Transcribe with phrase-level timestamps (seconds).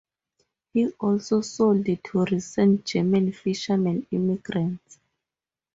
[0.73, 4.97] He also sold to recent German fishermen immigrants.